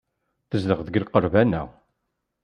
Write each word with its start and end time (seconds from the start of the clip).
Tezdeɣ 0.49 0.79
deg 0.83 0.95
lqerban-a. 1.03 1.63